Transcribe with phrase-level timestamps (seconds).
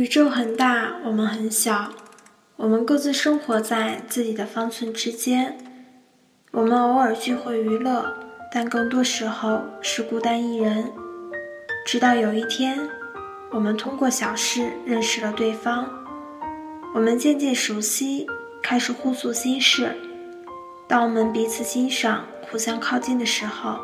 [0.00, 1.90] 宇宙很大，我们很小，
[2.56, 5.58] 我们各自生活在自己的方寸之间。
[6.52, 8.16] 我们偶尔聚会娱乐，
[8.50, 10.90] 但更多时候是孤单一人。
[11.84, 12.80] 直到有一天，
[13.50, 15.86] 我们通过小事认识了对方，
[16.94, 18.26] 我们渐渐熟悉，
[18.62, 19.94] 开始互诉心事。
[20.88, 23.78] 当我们彼此欣赏、互相靠近的时候，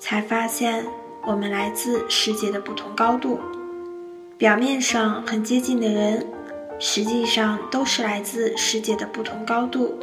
[0.00, 0.84] 才发现
[1.24, 3.38] 我们来自世界的不同高度。
[4.40, 6.24] 表面上很接近的人，
[6.78, 9.94] 实际上都是来自世界的不同高度。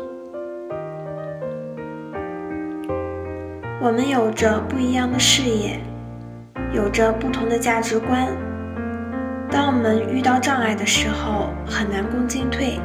[3.81, 5.79] 我们有着不一样的视野，
[6.71, 8.27] 有着不同的价值观。
[9.49, 12.79] 当我们遇到障碍的时候，很难攻进退，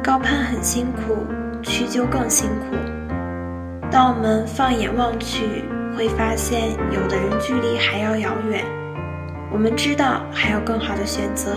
[0.00, 1.26] 高攀很辛苦，
[1.64, 2.76] 屈就更辛苦。
[3.90, 5.64] 当我们放眼望去，
[5.96, 8.64] 会发现有的人距离还要遥远。
[9.52, 11.56] 我们知道还有更好的选择，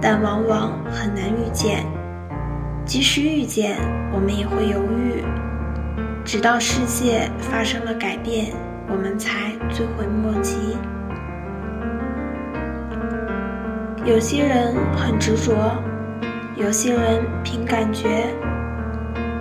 [0.00, 1.84] 但往往很难遇见。
[2.84, 3.76] 即使遇见，
[4.12, 5.22] 我们也会犹豫，
[6.24, 8.46] 直到世界发生了改变，
[8.88, 10.56] 我们才追悔莫及。
[14.04, 15.52] 有些人很执着，
[16.56, 18.34] 有些人凭感觉，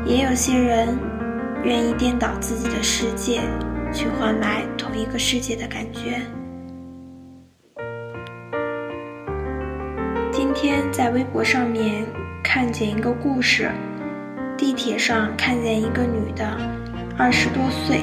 [0.05, 0.89] 也有些人
[1.63, 3.41] 愿意颠倒自己的世界，
[3.91, 6.21] 去换来同一个世界的感觉。
[10.59, 12.03] 天在微博上面
[12.43, 13.69] 看见一个故事，
[14.57, 16.57] 地铁上看见一个女的，
[17.15, 18.01] 二十多岁。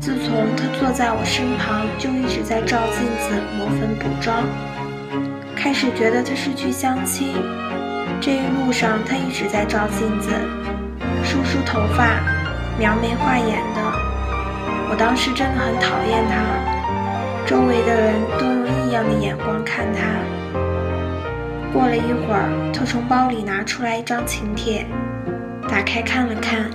[0.00, 4.44] 自从她坐在我身旁，就一直在照镜子抹粉补妆。
[5.54, 7.34] 开始觉得她是去相亲，
[8.18, 10.30] 这一路上她一直在照镜子，
[11.22, 12.16] 梳梳头发，
[12.78, 13.80] 描眉画眼的。
[14.88, 19.62] 我当时真的很讨厌她，周围的人都用异样的眼光。
[21.74, 24.86] 过了一会儿，他从包里拿出来一张请帖，
[25.68, 26.70] 打开看了看，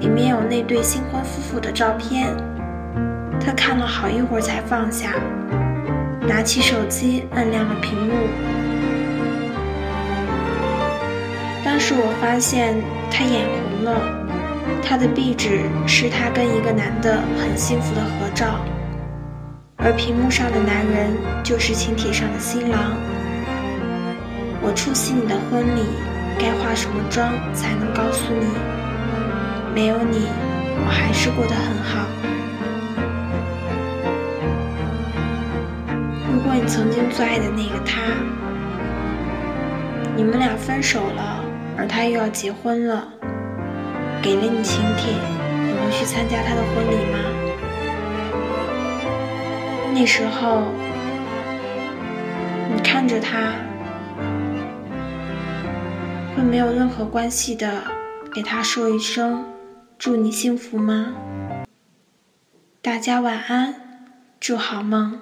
[0.00, 2.26] 里面有那对新婚夫妇的照片。
[3.38, 5.10] 他看了好一会儿才放下，
[6.26, 8.14] 拿起手机按亮了屏幕。
[11.64, 12.74] 当时我发现
[13.12, 14.00] 他眼红了，
[14.82, 18.58] 他的壁纸是他跟一个男的很幸福的合照，
[19.76, 22.90] 而屏幕上的男人就是请帖上的新郎。
[24.66, 25.84] 我出席你的婚礼，
[26.38, 28.46] 该化什么妆才能告诉你？
[29.74, 30.26] 没有你，
[30.80, 32.06] 我还是过得很好。
[36.32, 38.00] 如果你曾经最爱的那个他，
[40.16, 41.44] 你们俩分手了，
[41.76, 43.06] 而他又要结婚了，
[44.22, 45.12] 给了你请帖，
[45.62, 47.18] 你会去参加他的婚礼吗？
[49.92, 50.62] 那时候，
[52.74, 53.52] 你看着他。
[56.36, 57.84] 会没有任何关系的，
[58.32, 59.44] 给他说一声
[59.96, 61.14] 祝你幸福吗？
[62.82, 64.08] 大家晚安，
[64.40, 65.20] 祝好梦。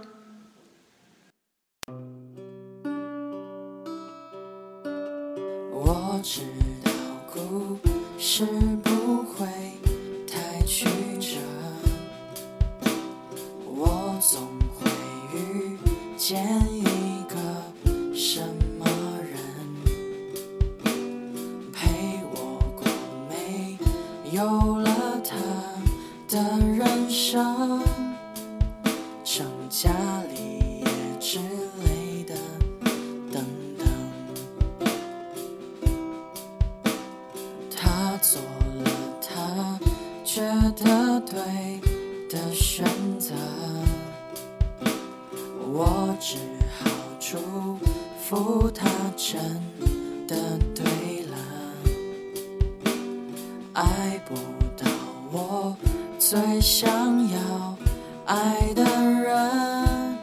[5.70, 6.40] 我知
[6.82, 6.90] 道
[7.30, 7.78] 故
[8.18, 8.46] 事
[8.82, 9.46] 不会
[10.26, 10.86] 太曲
[11.20, 11.36] 折，
[13.66, 14.48] 我总
[14.78, 14.90] 会
[15.36, 15.76] 遇
[16.16, 16.61] 见。
[24.32, 25.36] 有了他
[26.26, 27.82] 的人生，
[29.22, 29.90] 成家
[30.32, 30.86] 立业
[31.20, 31.38] 之
[31.84, 32.34] 类的，
[33.30, 33.44] 等
[33.76, 33.86] 等。
[37.76, 38.40] 他做
[38.82, 39.78] 了他
[40.24, 40.40] 觉
[40.82, 41.78] 得对
[42.30, 42.86] 的选
[43.18, 43.34] 择，
[45.70, 46.38] 我只
[46.78, 47.36] 好祝
[48.18, 49.38] 福他真
[50.26, 51.01] 的对。
[53.92, 54.34] 爱不
[54.82, 54.90] 到
[55.30, 55.76] 我
[56.18, 56.90] 最想
[57.30, 57.76] 要
[58.24, 60.16] 爱的人，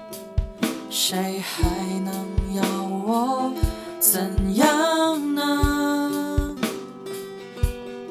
[0.89, 1.69] 谁还
[1.99, 2.13] 能
[2.55, 2.63] 要
[3.05, 3.53] 我
[3.99, 6.55] 怎样呢？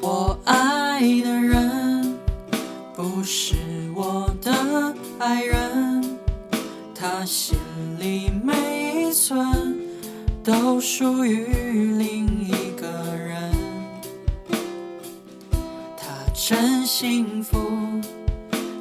[0.01, 2.17] 我爱的人
[2.95, 3.55] 不是
[3.93, 6.17] 我的爱人，
[6.95, 7.57] 他心
[7.99, 9.77] 里每一寸
[10.41, 11.45] 都属于
[11.97, 12.68] 另一
[16.49, 17.59] 真幸福，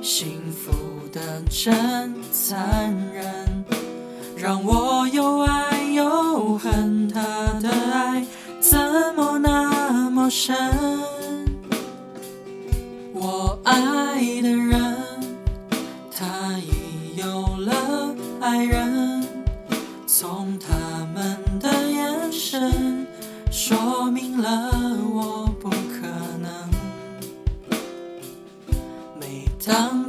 [0.01, 0.73] 幸福
[1.13, 1.21] 的
[1.51, 3.63] 真残忍，
[4.35, 7.07] 让我又爱又恨。
[7.11, 7.21] 他
[7.61, 8.27] 的爱
[8.59, 8.79] 怎
[9.15, 10.57] 么那么深？
[13.13, 14.97] 我爱的人，
[16.11, 19.23] 他已有了爱人。
[20.07, 20.75] 从他
[21.15, 23.07] 们的眼神
[23.51, 24.71] 说明了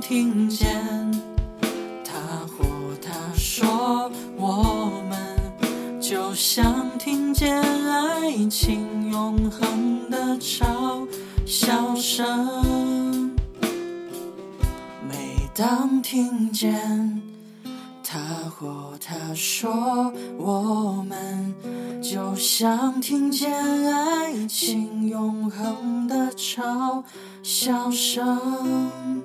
[0.10, 0.68] 听见
[2.04, 2.66] 他或
[3.00, 11.08] 她说我们，就像听见爱情永恒的嘲
[11.46, 13.36] 笑声。
[15.08, 17.22] 每当听见。
[18.04, 18.18] 他
[18.50, 21.54] 或她说：“我们
[22.02, 23.54] 就像听见
[23.94, 27.04] 爱情永恒的嘲
[27.44, 29.22] 笑声。”